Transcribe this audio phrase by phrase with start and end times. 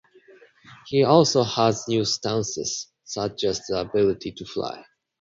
[0.87, 4.83] He also has new stances, such as the ability to fly.